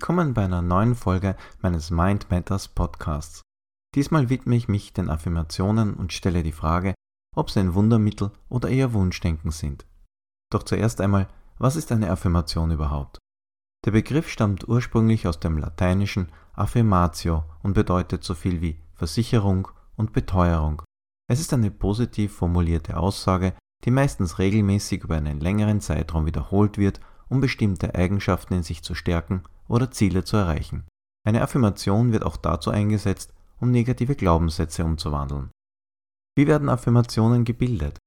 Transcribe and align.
Willkommen 0.00 0.32
bei 0.32 0.44
einer 0.44 0.62
neuen 0.62 0.94
Folge 0.94 1.36
meines 1.60 1.90
Mind 1.90 2.30
Matters 2.30 2.68
Podcasts. 2.68 3.42
Diesmal 3.94 4.30
widme 4.30 4.56
ich 4.56 4.66
mich 4.66 4.94
den 4.94 5.10
Affirmationen 5.10 5.92
und 5.92 6.14
stelle 6.14 6.42
die 6.42 6.52
Frage, 6.52 6.94
ob 7.36 7.50
sie 7.50 7.60
ein 7.60 7.74
Wundermittel 7.74 8.30
oder 8.48 8.70
eher 8.70 8.94
Wunschdenken 8.94 9.50
sind. 9.50 9.84
Doch 10.50 10.62
zuerst 10.62 11.02
einmal, 11.02 11.28
was 11.58 11.76
ist 11.76 11.92
eine 11.92 12.10
Affirmation 12.10 12.70
überhaupt? 12.70 13.18
Der 13.84 13.90
Begriff 13.90 14.30
stammt 14.30 14.66
ursprünglich 14.66 15.28
aus 15.28 15.38
dem 15.38 15.58
lateinischen 15.58 16.32
affirmatio 16.54 17.44
und 17.62 17.74
bedeutet 17.74 18.24
so 18.24 18.34
viel 18.34 18.62
wie 18.62 18.80
Versicherung 18.94 19.68
und 19.96 20.14
Beteuerung. 20.14 20.80
Es 21.28 21.40
ist 21.40 21.52
eine 21.52 21.70
positiv 21.70 22.34
formulierte 22.34 22.96
Aussage, 22.96 23.52
die 23.84 23.90
meistens 23.90 24.38
regelmäßig 24.38 25.04
über 25.04 25.16
einen 25.16 25.40
längeren 25.40 25.82
Zeitraum 25.82 26.24
wiederholt 26.24 26.78
wird 26.78 27.02
um 27.30 27.40
bestimmte 27.40 27.94
Eigenschaften 27.94 28.54
in 28.54 28.62
sich 28.62 28.82
zu 28.82 28.94
stärken 28.94 29.44
oder 29.70 29.90
Ziele 29.90 30.24
zu 30.24 30.36
erreichen. 30.36 30.84
Eine 31.26 31.42
Affirmation 31.42 32.12
wird 32.12 32.24
auch 32.24 32.36
dazu 32.36 32.70
eingesetzt, 32.70 33.32
um 33.60 33.70
negative 33.70 34.16
Glaubenssätze 34.16 34.84
umzuwandeln. 34.84 35.50
Wie 36.36 36.46
werden 36.46 36.68
Affirmationen 36.68 37.44
gebildet? 37.44 37.98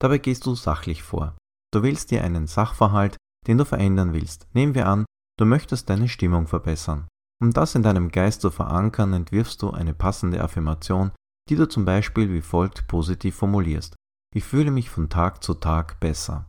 Dabei 0.00 0.18
gehst 0.18 0.46
du 0.46 0.54
sachlich 0.54 1.02
vor. 1.02 1.36
Du 1.72 1.82
wählst 1.82 2.10
dir 2.10 2.24
einen 2.24 2.46
Sachverhalt, 2.46 3.16
den 3.46 3.58
du 3.58 3.64
verändern 3.64 4.12
willst. 4.12 4.46
Nehmen 4.52 4.74
wir 4.74 4.86
an, 4.86 5.04
du 5.38 5.44
möchtest 5.44 5.88
deine 5.88 6.08
Stimmung 6.08 6.46
verbessern. 6.46 7.08
Um 7.40 7.52
das 7.52 7.74
in 7.74 7.82
deinem 7.82 8.10
Geist 8.10 8.40
zu 8.42 8.50
verankern, 8.50 9.12
entwirfst 9.12 9.60
du 9.62 9.70
eine 9.70 9.94
passende 9.94 10.42
Affirmation, 10.42 11.10
die 11.48 11.56
du 11.56 11.68
zum 11.68 11.84
Beispiel 11.84 12.32
wie 12.32 12.42
folgt 12.42 12.86
positiv 12.86 13.34
formulierst. 13.36 13.96
Ich 14.34 14.44
fühle 14.44 14.70
mich 14.70 14.90
von 14.90 15.08
Tag 15.08 15.42
zu 15.42 15.54
Tag 15.54 15.98
besser. 15.98 16.46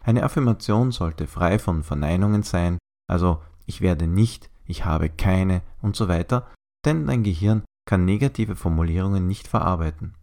Eine 0.00 0.22
Affirmation 0.24 0.90
sollte 0.90 1.26
frei 1.26 1.58
von 1.58 1.82
Verneinungen 1.82 2.42
sein, 2.42 2.78
also 3.08 3.42
ich 3.66 3.80
werde 3.80 4.06
nicht, 4.06 4.50
ich 4.66 4.84
habe 4.84 5.08
keine 5.08 5.62
und 5.82 5.96
so 5.96 6.08
weiter, 6.08 6.50
denn 6.84 7.06
dein 7.06 7.22
Gehirn 7.22 7.64
kann 7.86 8.04
negative 8.04 8.56
Formulierungen 8.56 9.26
nicht 9.26 9.48
verarbeiten. 9.48 10.14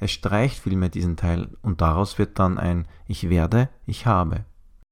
Es 0.00 0.10
streicht 0.12 0.58
vielmehr 0.58 0.88
diesen 0.88 1.16
Teil 1.16 1.56
und 1.60 1.82
daraus 1.82 2.18
wird 2.18 2.38
dann 2.38 2.58
ein 2.58 2.88
Ich 3.06 3.28
werde, 3.28 3.68
ich 3.86 4.06
habe. 4.06 4.44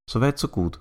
Soweit 0.09 0.39
so 0.39 0.49
gut. 0.49 0.81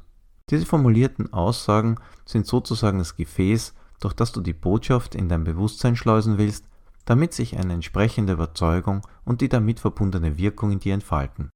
Diese 0.49 0.65
formulierten 0.65 1.31
Aussagen 1.33 1.95
sind 2.25 2.45
sozusagen 2.45 2.99
das 2.99 3.15
Gefäß, 3.15 3.73
durch 3.99 4.13
das 4.13 4.31
du 4.31 4.41
die 4.41 4.53
Botschaft 4.53 5.15
in 5.15 5.29
dein 5.29 5.43
Bewusstsein 5.43 5.95
schleusen 5.95 6.37
willst, 6.37 6.65
damit 7.05 7.33
sich 7.33 7.57
eine 7.57 7.73
entsprechende 7.73 8.33
Überzeugung 8.33 9.01
und 9.23 9.39
die 9.39 9.49
damit 9.49 9.79
verbundene 9.79 10.37
Wirkung 10.37 10.71
in 10.71 10.79
dir 10.79 10.93
entfalten. 10.93 11.49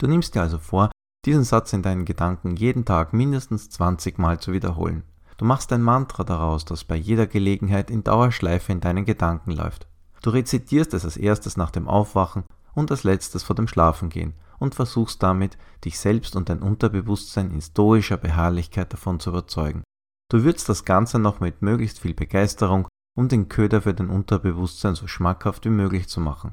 Du 0.00 0.06
nimmst 0.06 0.34
dir 0.34 0.42
also 0.42 0.58
vor, 0.58 0.90
diesen 1.24 1.44
Satz 1.44 1.72
in 1.72 1.82
deinen 1.82 2.04
Gedanken 2.04 2.56
jeden 2.56 2.84
Tag 2.84 3.12
mindestens 3.12 3.70
20 3.70 4.18
Mal 4.18 4.40
zu 4.40 4.52
wiederholen. 4.52 5.02
Du 5.36 5.44
machst 5.44 5.72
ein 5.72 5.82
Mantra 5.82 6.24
daraus, 6.24 6.64
das 6.64 6.84
bei 6.84 6.96
jeder 6.96 7.26
Gelegenheit 7.26 7.90
in 7.90 8.02
Dauerschleife 8.02 8.72
in 8.72 8.80
deinen 8.80 9.04
Gedanken 9.04 9.52
läuft. 9.52 9.86
Du 10.22 10.30
rezitierst 10.30 10.94
es 10.94 11.04
als 11.04 11.16
erstes 11.16 11.56
nach 11.56 11.70
dem 11.70 11.86
Aufwachen 11.86 12.44
und 12.74 12.90
als 12.90 13.04
letztes 13.04 13.42
vor 13.42 13.54
dem 13.54 13.68
Schlafengehen 13.68 14.34
und 14.58 14.74
versuchst 14.74 15.22
damit, 15.22 15.56
dich 15.84 15.98
selbst 15.98 16.34
und 16.34 16.48
dein 16.48 16.60
Unterbewusstsein 16.60 17.50
in 17.50 17.60
stoischer 17.60 18.16
Beharrlichkeit 18.16 18.92
davon 18.92 19.20
zu 19.20 19.30
überzeugen. 19.30 19.84
Du 20.30 20.42
würzt 20.42 20.68
das 20.68 20.84
Ganze 20.84 21.18
noch 21.18 21.40
mit 21.40 21.62
möglichst 21.62 22.00
viel 22.00 22.14
Begeisterung, 22.14 22.88
um 23.16 23.28
den 23.28 23.48
Köder 23.48 23.82
für 23.82 23.94
dein 23.94 24.10
Unterbewusstsein 24.10 24.94
so 24.94 25.06
schmackhaft 25.06 25.64
wie 25.64 25.70
möglich 25.70 26.08
zu 26.08 26.20
machen. 26.20 26.52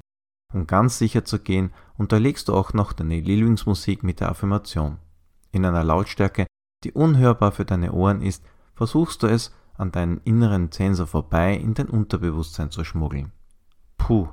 Um 0.55 0.67
ganz 0.67 0.97
sicher 0.97 1.25
zu 1.25 1.39
gehen, 1.39 1.73
unterlegst 1.97 2.47
du 2.47 2.53
auch 2.53 2.71
noch 2.71 2.93
deine 2.93 3.19
Lieblingsmusik 3.19 4.03
mit 4.03 4.21
der 4.21 4.29
Affirmation. 4.29 4.99
In 5.51 5.65
einer 5.65 5.83
Lautstärke, 5.83 6.47
die 6.85 6.93
unhörbar 6.93 7.51
für 7.51 7.65
deine 7.65 7.91
Ohren 7.91 8.21
ist, 8.21 8.41
versuchst 8.73 9.21
du 9.21 9.27
es 9.27 9.53
an 9.77 9.91
deinem 9.91 10.21
inneren 10.23 10.71
Sensor 10.71 11.07
vorbei 11.07 11.55
in 11.55 11.73
dein 11.73 11.89
Unterbewusstsein 11.89 12.71
zu 12.71 12.85
schmuggeln. 12.85 13.33
Puh, 13.97 14.29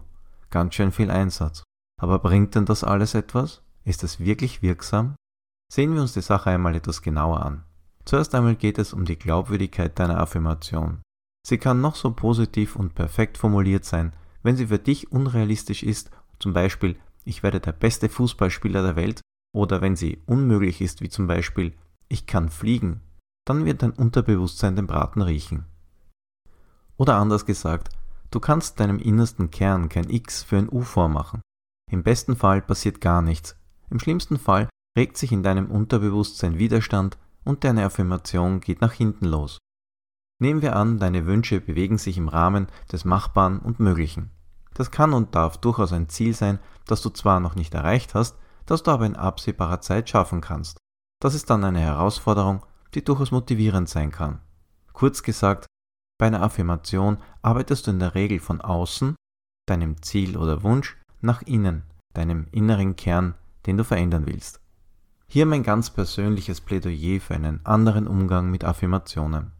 ganz 0.50 0.76
schön 0.76 0.92
viel 0.92 1.10
Einsatz. 1.10 1.64
Aber 2.00 2.20
bringt 2.20 2.54
denn 2.54 2.66
das 2.66 2.84
alles 2.84 3.14
etwas? 3.14 3.64
Ist 3.82 4.04
es 4.04 4.20
wirklich 4.20 4.62
wirksam? 4.62 5.16
Sehen 5.72 5.92
wir 5.92 6.02
uns 6.02 6.12
die 6.12 6.20
Sache 6.20 6.50
einmal 6.50 6.76
etwas 6.76 7.02
genauer 7.02 7.44
an. 7.44 7.64
Zuerst 8.04 8.32
einmal 8.36 8.54
geht 8.54 8.78
es 8.78 8.92
um 8.92 9.06
die 9.06 9.18
Glaubwürdigkeit 9.18 9.98
deiner 9.98 10.20
Affirmation. 10.20 11.02
Sie 11.44 11.58
kann 11.58 11.80
noch 11.80 11.96
so 11.96 12.12
positiv 12.12 12.76
und 12.76 12.94
perfekt 12.94 13.38
formuliert 13.38 13.84
sein, 13.84 14.12
wenn 14.42 14.56
sie 14.56 14.66
für 14.66 14.78
dich 14.78 15.12
unrealistisch 15.12 15.82
ist, 15.82 16.10
zum 16.38 16.52
Beispiel 16.52 16.96
ich 17.24 17.42
werde 17.42 17.60
der 17.60 17.72
beste 17.72 18.08
Fußballspieler 18.08 18.82
der 18.82 18.96
Welt, 18.96 19.20
oder 19.54 19.80
wenn 19.80 19.96
sie 19.96 20.20
unmöglich 20.26 20.80
ist, 20.80 21.00
wie 21.02 21.08
zum 21.08 21.26
Beispiel 21.26 21.74
ich 22.08 22.26
kann 22.26 22.48
fliegen, 22.48 23.00
dann 23.46 23.64
wird 23.64 23.82
dein 23.82 23.92
Unterbewusstsein 23.92 24.76
den 24.76 24.86
Braten 24.86 25.22
riechen. 25.22 25.66
Oder 26.96 27.16
anders 27.16 27.46
gesagt, 27.46 27.90
du 28.30 28.40
kannst 28.40 28.80
deinem 28.80 28.98
innersten 28.98 29.50
Kern 29.50 29.88
kein 29.88 30.08
X 30.08 30.42
für 30.42 30.56
ein 30.56 30.68
U 30.70 30.82
vormachen. 30.82 31.42
Im 31.90 32.02
besten 32.02 32.36
Fall 32.36 32.62
passiert 32.62 33.00
gar 33.00 33.22
nichts. 33.22 33.56
Im 33.90 33.98
schlimmsten 33.98 34.38
Fall 34.38 34.68
regt 34.96 35.16
sich 35.16 35.32
in 35.32 35.42
deinem 35.42 35.70
Unterbewusstsein 35.70 36.58
Widerstand 36.58 37.18
und 37.44 37.64
deine 37.64 37.84
Affirmation 37.84 38.60
geht 38.60 38.80
nach 38.80 38.92
hinten 38.92 39.26
los. 39.26 39.58
Nehmen 40.42 40.60
wir 40.60 40.74
an, 40.74 40.98
deine 40.98 41.24
Wünsche 41.26 41.60
bewegen 41.60 41.98
sich 41.98 42.18
im 42.18 42.26
Rahmen 42.26 42.66
des 42.90 43.04
Machbaren 43.04 43.60
und 43.60 43.78
Möglichen. 43.78 44.32
Das 44.74 44.90
kann 44.90 45.12
und 45.12 45.36
darf 45.36 45.56
durchaus 45.58 45.92
ein 45.92 46.08
Ziel 46.08 46.34
sein, 46.34 46.58
das 46.84 47.00
du 47.00 47.10
zwar 47.10 47.38
noch 47.38 47.54
nicht 47.54 47.74
erreicht 47.74 48.16
hast, 48.16 48.36
das 48.66 48.82
du 48.82 48.90
aber 48.90 49.06
in 49.06 49.14
absehbarer 49.14 49.80
Zeit 49.80 50.10
schaffen 50.10 50.40
kannst. 50.40 50.78
Das 51.20 51.34
ist 51.34 51.48
dann 51.48 51.62
eine 51.62 51.78
Herausforderung, 51.78 52.66
die 52.92 53.04
durchaus 53.04 53.30
motivierend 53.30 53.88
sein 53.88 54.10
kann. 54.10 54.40
Kurz 54.92 55.22
gesagt, 55.22 55.66
bei 56.18 56.26
einer 56.26 56.42
Affirmation 56.42 57.18
arbeitest 57.42 57.86
du 57.86 57.92
in 57.92 58.00
der 58.00 58.16
Regel 58.16 58.40
von 58.40 58.60
außen, 58.60 59.14
deinem 59.68 60.02
Ziel 60.02 60.36
oder 60.36 60.64
Wunsch, 60.64 60.96
nach 61.20 61.42
innen, 61.42 61.84
deinem 62.14 62.48
inneren 62.50 62.96
Kern, 62.96 63.36
den 63.66 63.76
du 63.76 63.84
verändern 63.84 64.26
willst. 64.26 64.60
Hier 65.28 65.46
mein 65.46 65.62
ganz 65.62 65.90
persönliches 65.90 66.60
Plädoyer 66.60 67.20
für 67.20 67.36
einen 67.36 67.64
anderen 67.64 68.08
Umgang 68.08 68.50
mit 68.50 68.64
Affirmationen. 68.64 69.52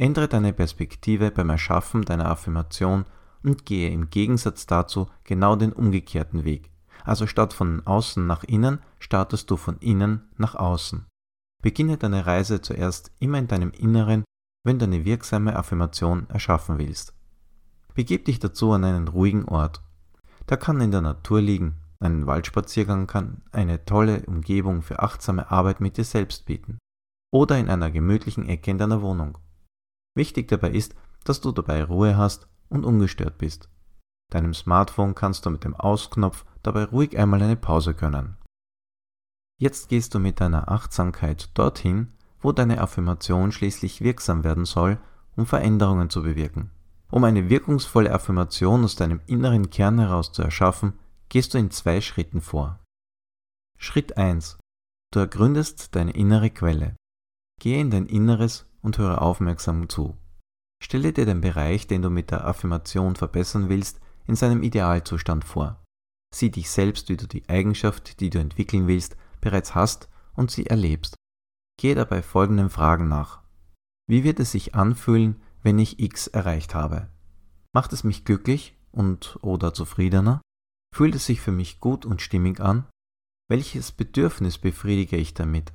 Ändere 0.00 0.28
deine 0.28 0.54
Perspektive 0.54 1.30
beim 1.30 1.50
Erschaffen 1.50 2.06
deiner 2.06 2.30
Affirmation 2.30 3.04
und 3.42 3.66
gehe 3.66 3.90
im 3.90 4.08
Gegensatz 4.08 4.64
dazu 4.64 5.08
genau 5.24 5.56
den 5.56 5.74
umgekehrten 5.74 6.44
Weg. 6.44 6.70
Also 7.04 7.26
statt 7.26 7.52
von 7.52 7.86
außen 7.86 8.26
nach 8.26 8.42
innen, 8.42 8.78
startest 8.98 9.50
du 9.50 9.58
von 9.58 9.76
innen 9.80 10.30
nach 10.38 10.54
außen. 10.54 11.04
Beginne 11.62 11.98
deine 11.98 12.24
Reise 12.24 12.62
zuerst 12.62 13.12
immer 13.18 13.36
in 13.36 13.46
deinem 13.46 13.72
Inneren, 13.72 14.24
wenn 14.64 14.78
du 14.78 14.86
eine 14.86 15.04
wirksame 15.04 15.54
Affirmation 15.54 16.30
erschaffen 16.30 16.78
willst. 16.78 17.12
Begib 17.92 18.24
dich 18.24 18.38
dazu 18.38 18.72
an 18.72 18.84
einen 18.84 19.08
ruhigen 19.08 19.44
Ort. 19.44 19.82
Der 20.48 20.56
kann 20.56 20.80
in 20.80 20.92
der 20.92 21.02
Natur 21.02 21.42
liegen, 21.42 21.76
ein 21.98 22.26
Waldspaziergang 22.26 23.06
kann 23.06 23.42
eine 23.52 23.84
tolle 23.84 24.24
Umgebung 24.24 24.80
für 24.80 25.00
achtsame 25.00 25.50
Arbeit 25.50 25.82
mit 25.82 25.98
dir 25.98 26.04
selbst 26.04 26.46
bieten. 26.46 26.78
Oder 27.30 27.58
in 27.58 27.68
einer 27.68 27.90
gemütlichen 27.90 28.48
Ecke 28.48 28.70
in 28.70 28.78
deiner 28.78 29.02
Wohnung. 29.02 29.36
Wichtig 30.14 30.48
dabei 30.48 30.70
ist, 30.70 30.94
dass 31.24 31.40
du 31.40 31.52
dabei 31.52 31.84
Ruhe 31.84 32.16
hast 32.16 32.48
und 32.68 32.84
ungestört 32.84 33.38
bist. 33.38 33.68
Deinem 34.30 34.54
Smartphone 34.54 35.14
kannst 35.14 35.44
du 35.44 35.50
mit 35.50 35.64
dem 35.64 35.74
Ausknopf 35.74 36.44
dabei 36.62 36.84
ruhig 36.84 37.18
einmal 37.18 37.42
eine 37.42 37.56
Pause 37.56 37.94
gönnen. 37.94 38.36
Jetzt 39.58 39.88
gehst 39.88 40.14
du 40.14 40.18
mit 40.18 40.40
deiner 40.40 40.70
Achtsamkeit 40.70 41.50
dorthin, 41.54 42.12
wo 42.40 42.52
deine 42.52 42.80
Affirmation 42.80 43.52
schließlich 43.52 44.00
wirksam 44.00 44.44
werden 44.44 44.64
soll, 44.64 44.98
um 45.36 45.46
Veränderungen 45.46 46.08
zu 46.08 46.22
bewirken. 46.22 46.70
Um 47.10 47.24
eine 47.24 47.50
wirkungsvolle 47.50 48.12
Affirmation 48.12 48.84
aus 48.84 48.96
deinem 48.96 49.20
inneren 49.26 49.68
Kern 49.68 49.98
heraus 49.98 50.32
zu 50.32 50.42
erschaffen, 50.42 50.98
gehst 51.28 51.54
du 51.54 51.58
in 51.58 51.70
zwei 51.70 52.00
Schritten 52.00 52.40
vor. 52.40 52.78
Schritt 53.78 54.16
1. 54.16 54.58
Du 55.12 55.18
ergründest 55.18 55.94
deine 55.94 56.12
innere 56.12 56.50
Quelle. 56.50 56.94
Gehe 57.60 57.80
in 57.80 57.90
dein 57.90 58.06
Inneres 58.06 58.66
und 58.82 58.98
höre 58.98 59.22
aufmerksam 59.22 59.88
zu. 59.88 60.16
Stelle 60.82 61.12
dir 61.12 61.26
den 61.26 61.40
Bereich, 61.40 61.86
den 61.86 62.02
du 62.02 62.10
mit 62.10 62.30
der 62.30 62.46
Affirmation 62.46 63.16
verbessern 63.16 63.68
willst, 63.68 64.00
in 64.26 64.36
seinem 64.36 64.62
Idealzustand 64.62 65.44
vor. 65.44 65.82
Sieh 66.34 66.50
dich 66.50 66.70
selbst, 66.70 67.08
wie 67.08 67.16
du 67.16 67.26
die 67.26 67.48
Eigenschaft, 67.48 68.20
die 68.20 68.30
du 68.30 68.38
entwickeln 68.38 68.86
willst, 68.86 69.16
bereits 69.40 69.74
hast 69.74 70.08
und 70.34 70.50
sie 70.50 70.66
erlebst. 70.66 71.16
Gehe 71.78 71.94
dabei 71.94 72.22
folgenden 72.22 72.70
Fragen 72.70 73.08
nach. 73.08 73.42
Wie 74.06 74.24
wird 74.24 74.40
es 74.40 74.52
sich 74.52 74.74
anfühlen, 74.74 75.42
wenn 75.62 75.78
ich 75.78 75.98
X 75.98 76.26
erreicht 76.26 76.74
habe? 76.74 77.08
Macht 77.72 77.92
es 77.92 78.04
mich 78.04 78.24
glücklich 78.24 78.76
und 78.92 79.38
oder 79.42 79.74
zufriedener? 79.74 80.40
Fühlt 80.94 81.14
es 81.14 81.26
sich 81.26 81.40
für 81.40 81.52
mich 81.52 81.80
gut 81.80 82.04
und 82.04 82.20
stimmig 82.20 82.60
an? 82.60 82.86
Welches 83.48 83.92
Bedürfnis 83.92 84.58
befriedige 84.58 85.16
ich 85.16 85.34
damit? 85.34 85.72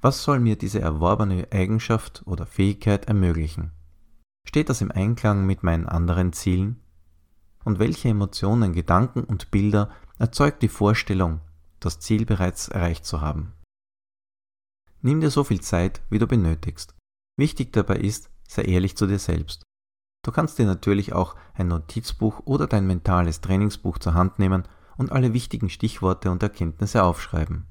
Was 0.00 0.22
soll 0.22 0.38
mir 0.38 0.56
diese 0.56 0.80
erworbene 0.80 1.48
Eigenschaft 1.50 2.22
oder 2.24 2.46
Fähigkeit 2.46 3.06
ermöglichen? 3.06 3.72
Steht 4.46 4.68
das 4.68 4.80
im 4.80 4.92
Einklang 4.92 5.44
mit 5.44 5.64
meinen 5.64 5.86
anderen 5.86 6.32
Zielen? 6.32 6.80
Und 7.64 7.80
welche 7.80 8.08
Emotionen, 8.08 8.72
Gedanken 8.72 9.24
und 9.24 9.50
Bilder 9.50 9.90
erzeugt 10.18 10.62
die 10.62 10.68
Vorstellung, 10.68 11.40
das 11.80 11.98
Ziel 11.98 12.26
bereits 12.26 12.68
erreicht 12.68 13.04
zu 13.04 13.20
haben? 13.20 13.54
Nimm 15.02 15.20
dir 15.20 15.30
so 15.30 15.42
viel 15.42 15.60
Zeit, 15.60 16.00
wie 16.10 16.18
du 16.18 16.26
benötigst. 16.26 16.94
Wichtig 17.36 17.72
dabei 17.72 17.96
ist, 17.96 18.30
sei 18.48 18.62
ehrlich 18.62 18.96
zu 18.96 19.06
dir 19.06 19.18
selbst. 19.18 19.62
Du 20.24 20.32
kannst 20.32 20.58
dir 20.58 20.66
natürlich 20.66 21.12
auch 21.12 21.36
ein 21.54 21.68
Notizbuch 21.68 22.42
oder 22.44 22.66
dein 22.66 22.86
mentales 22.86 23.40
Trainingsbuch 23.40 23.98
zur 23.98 24.14
Hand 24.14 24.38
nehmen 24.38 24.64
und 24.96 25.12
alle 25.12 25.32
wichtigen 25.32 25.70
Stichworte 25.70 26.30
und 26.30 26.42
Erkenntnisse 26.42 27.02
aufschreiben. 27.02 27.68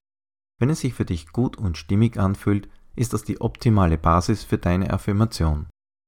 Wenn 0.59 0.69
es 0.69 0.79
sich 0.79 0.93
für 0.93 1.05
dich 1.05 1.31
gut 1.31 1.57
und 1.57 1.77
stimmig 1.77 2.17
anfühlt, 2.17 2.67
ist 2.95 3.13
das 3.13 3.23
die 3.23 3.41
optimale 3.41 3.97
Basis 3.97 4.43
für 4.43 4.57
deine 4.57 4.91
Affirmation. 4.91 5.67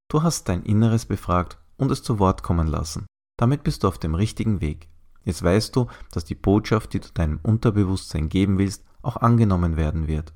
Du 0.09 0.23
hast 0.23 0.49
dein 0.49 0.63
Inneres 0.63 1.05
befragt 1.05 1.59
und 1.77 1.91
es 1.91 2.01
zu 2.01 2.17
Wort 2.17 2.41
kommen 2.41 2.67
lassen. 2.67 3.05
Damit 3.37 3.63
bist 3.63 3.83
du 3.83 3.87
auf 3.87 3.99
dem 3.99 4.15
richtigen 4.15 4.59
Weg. 4.59 4.89
Jetzt 5.23 5.43
weißt 5.43 5.75
du, 5.75 5.87
dass 6.11 6.25
die 6.25 6.35
Botschaft, 6.35 6.93
die 6.93 6.99
du 6.99 7.09
deinem 7.13 7.39
Unterbewusstsein 7.43 8.27
geben 8.29 8.57
willst, 8.57 8.83
auch 9.03 9.17
angenommen 9.17 9.77
werden 9.77 10.07
wird. 10.07 10.33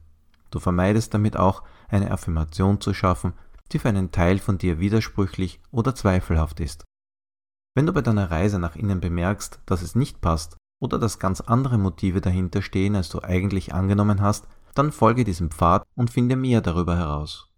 Du 0.51 0.59
vermeidest 0.59 1.13
damit 1.13 1.36
auch, 1.36 1.63
eine 1.89 2.12
Affirmation 2.12 2.80
zu 2.80 2.94
schaffen, 2.94 3.33
die 3.71 3.80
für 3.80 3.89
einen 3.89 4.12
Teil 4.12 4.38
von 4.38 4.59
dir 4.59 4.80
widersprüchlich 4.80 5.59
oder 5.71 5.95
zweifelhaft 5.95 6.59
ist. 6.59 6.83
Wenn 7.75 7.88
du 7.88 7.94
bei 7.94 8.01
deiner 8.01 8.30
Reise 8.30 8.59
nach 8.59 8.75
innen 8.75 9.00
bemerkst, 9.00 9.59
dass 9.66 9.81
es 9.81 9.95
nicht 9.95 10.21
passt 10.21 10.57
oder 10.83 11.00
dass 11.00 11.18
ganz 11.18 11.39
andere 11.39 11.77
Motive 11.77 12.19
dahinter 12.19 12.62
stehen, 12.62 12.97
als 12.97 13.07
du 13.07 13.24
eigentlich 13.24 13.74
angenommen 13.74 14.19
hast, 14.19 14.50
dann 14.75 14.91
folge 14.91 15.24
diesem 15.24 15.50
Pfad 15.50 15.88
und 15.95 16.09
finde 16.09 16.35
mehr 16.35 16.59
darüber 16.59 16.97
heraus. 16.97 17.50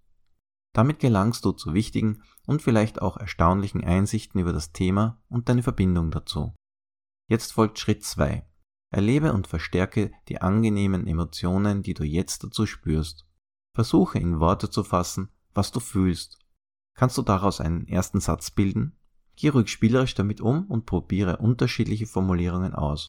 Damit 0.73 0.99
gelangst 0.99 1.43
du 1.43 1.51
zu 1.51 1.73
wichtigen 1.73 2.21
und 2.45 2.61
vielleicht 2.61 3.01
auch 3.01 3.17
erstaunlichen 3.17 3.83
Einsichten 3.83 4.39
über 4.39 4.53
das 4.53 4.73
Thema 4.73 5.19
und 5.27 5.49
deine 5.49 5.63
Verbindung 5.63 6.11
dazu. 6.11 6.53
Jetzt 7.27 7.53
folgt 7.53 7.79
Schritt 7.79 8.03
2. 8.03 8.45
Erlebe 8.91 9.33
und 9.33 9.47
verstärke 9.47 10.11
die 10.27 10.39
angenehmen 10.41 11.07
Emotionen, 11.07 11.81
die 11.81 11.95
du 11.95 12.03
jetzt 12.03 12.43
dazu 12.43 12.67
spürst. 12.67 13.25
Versuche 13.73 14.19
in 14.19 14.39
Worte 14.39 14.69
zu 14.69 14.83
fassen, 14.83 15.29
was 15.55 15.71
du 15.71 15.79
fühlst. 15.79 16.37
Kannst 16.95 17.17
du 17.17 17.23
daraus 17.23 17.59
einen 17.59 17.87
ersten 17.87 18.19
Satz 18.19 18.51
bilden? 18.51 18.99
Geh 19.35 19.49
ruhig 19.49 19.69
spielerisch 19.69 20.13
damit 20.13 20.41
um 20.41 20.67
und 20.67 20.85
probiere 20.85 21.37
unterschiedliche 21.37 22.05
Formulierungen 22.05 22.75
aus. 22.75 23.07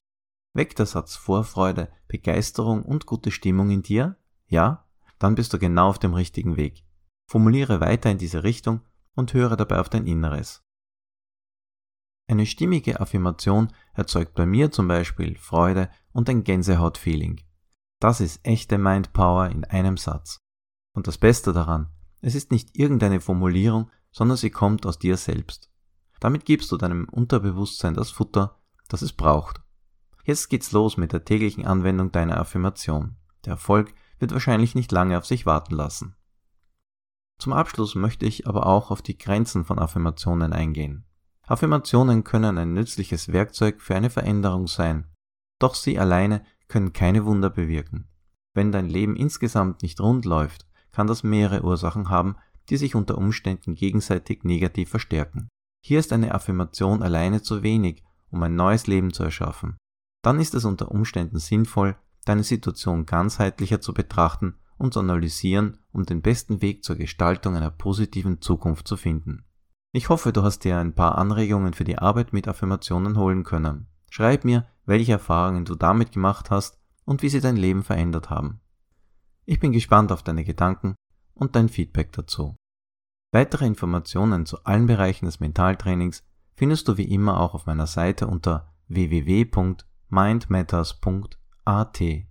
Weckt 0.56 0.78
der 0.78 0.86
Satz 0.86 1.16
Vorfreude, 1.16 1.92
Begeisterung 2.08 2.82
und 2.82 3.04
gute 3.04 3.30
Stimmung 3.30 3.68
in 3.68 3.82
dir? 3.82 4.16
Ja? 4.46 4.88
Dann 5.18 5.34
bist 5.34 5.52
du 5.52 5.58
genau 5.58 5.90
auf 5.90 5.98
dem 5.98 6.14
richtigen 6.14 6.56
Weg. 6.56 6.82
Formuliere 7.26 7.82
weiter 7.82 8.10
in 8.10 8.16
diese 8.16 8.42
Richtung 8.42 8.80
und 9.14 9.34
höre 9.34 9.58
dabei 9.58 9.80
auf 9.80 9.90
dein 9.90 10.06
Inneres. 10.06 10.64
Eine 12.26 12.46
stimmige 12.46 13.00
Affirmation 13.00 13.70
erzeugt 13.92 14.34
bei 14.34 14.46
mir 14.46 14.70
zum 14.70 14.88
Beispiel 14.88 15.36
Freude 15.36 15.90
und 16.12 16.30
ein 16.30 16.42
Gänsehaut-Feeling. 16.42 17.42
Das 18.00 18.22
ist 18.22 18.40
echte 18.42 18.78
Mindpower 18.78 19.50
in 19.50 19.64
einem 19.64 19.98
Satz. 19.98 20.40
Und 20.94 21.06
das 21.06 21.18
Beste 21.18 21.52
daran, 21.52 21.90
es 22.22 22.34
ist 22.34 22.50
nicht 22.50 22.78
irgendeine 22.78 23.20
Formulierung, 23.20 23.90
sondern 24.10 24.38
sie 24.38 24.50
kommt 24.50 24.86
aus 24.86 24.98
dir 24.98 25.18
selbst. 25.18 25.70
Damit 26.18 26.46
gibst 26.46 26.72
du 26.72 26.78
deinem 26.78 27.10
Unterbewusstsein 27.10 27.92
das 27.92 28.10
Futter, 28.10 28.58
das 28.88 29.02
es 29.02 29.12
braucht. 29.12 29.65
Jetzt 30.26 30.48
geht's 30.48 30.72
los 30.72 30.96
mit 30.96 31.12
der 31.12 31.24
täglichen 31.24 31.64
Anwendung 31.64 32.10
deiner 32.10 32.38
Affirmation. 32.38 33.14
Der 33.44 33.52
Erfolg 33.52 33.94
wird 34.18 34.32
wahrscheinlich 34.32 34.74
nicht 34.74 34.90
lange 34.90 35.16
auf 35.16 35.24
sich 35.24 35.46
warten 35.46 35.76
lassen. 35.76 36.16
Zum 37.38 37.52
Abschluss 37.52 37.94
möchte 37.94 38.26
ich 38.26 38.48
aber 38.48 38.66
auch 38.66 38.90
auf 38.90 39.02
die 39.02 39.16
Grenzen 39.16 39.64
von 39.64 39.78
Affirmationen 39.78 40.52
eingehen. 40.52 41.04
Affirmationen 41.46 42.24
können 42.24 42.58
ein 42.58 42.72
nützliches 42.72 43.32
Werkzeug 43.32 43.80
für 43.80 43.94
eine 43.94 44.10
Veränderung 44.10 44.66
sein, 44.66 45.06
doch 45.60 45.76
sie 45.76 45.96
alleine 45.96 46.44
können 46.66 46.92
keine 46.92 47.24
Wunder 47.24 47.48
bewirken. 47.48 48.08
Wenn 48.52 48.72
dein 48.72 48.88
Leben 48.88 49.14
insgesamt 49.14 49.82
nicht 49.82 50.00
rund 50.00 50.24
läuft, 50.24 50.66
kann 50.90 51.06
das 51.06 51.22
mehrere 51.22 51.62
Ursachen 51.62 52.08
haben, 52.08 52.34
die 52.68 52.78
sich 52.78 52.96
unter 52.96 53.16
Umständen 53.16 53.76
gegenseitig 53.76 54.42
negativ 54.42 54.90
verstärken. 54.90 55.46
Hier 55.84 56.00
ist 56.00 56.12
eine 56.12 56.34
Affirmation 56.34 57.04
alleine 57.04 57.42
zu 57.42 57.62
wenig, 57.62 58.02
um 58.30 58.42
ein 58.42 58.56
neues 58.56 58.88
Leben 58.88 59.12
zu 59.12 59.22
erschaffen. 59.22 59.76
Dann 60.26 60.40
ist 60.40 60.56
es 60.56 60.64
unter 60.64 60.90
Umständen 60.90 61.38
sinnvoll, 61.38 61.94
deine 62.24 62.42
Situation 62.42 63.06
ganzheitlicher 63.06 63.80
zu 63.80 63.94
betrachten 63.94 64.56
und 64.76 64.92
zu 64.92 64.98
analysieren, 64.98 65.78
um 65.92 66.04
den 66.04 66.20
besten 66.20 66.60
Weg 66.62 66.82
zur 66.82 66.96
Gestaltung 66.96 67.54
einer 67.54 67.70
positiven 67.70 68.40
Zukunft 68.40 68.88
zu 68.88 68.96
finden. 68.96 69.44
Ich 69.92 70.08
hoffe, 70.08 70.32
du 70.32 70.42
hast 70.42 70.64
dir 70.64 70.78
ein 70.78 70.96
paar 70.96 71.16
Anregungen 71.16 71.74
für 71.74 71.84
die 71.84 71.98
Arbeit 71.98 72.32
mit 72.32 72.48
Affirmationen 72.48 73.16
holen 73.16 73.44
können. 73.44 73.86
Schreib 74.10 74.44
mir, 74.44 74.66
welche 74.84 75.12
Erfahrungen 75.12 75.64
du 75.64 75.76
damit 75.76 76.10
gemacht 76.10 76.50
hast 76.50 76.80
und 77.04 77.22
wie 77.22 77.28
sie 77.28 77.40
dein 77.40 77.56
Leben 77.56 77.84
verändert 77.84 78.28
haben. 78.28 78.58
Ich 79.44 79.60
bin 79.60 79.70
gespannt 79.70 80.10
auf 80.10 80.24
deine 80.24 80.42
Gedanken 80.42 80.96
und 81.34 81.54
dein 81.54 81.68
Feedback 81.68 82.10
dazu. 82.10 82.56
Weitere 83.30 83.64
Informationen 83.64 84.44
zu 84.44 84.64
allen 84.64 84.86
Bereichen 84.86 85.26
des 85.26 85.38
Mentaltrainings 85.38 86.24
findest 86.56 86.88
du 86.88 86.96
wie 86.96 87.14
immer 87.14 87.38
auch 87.38 87.54
auf 87.54 87.66
meiner 87.66 87.86
Seite 87.86 88.26
unter 88.26 88.74
www.mindmatters.at. 90.12 92.26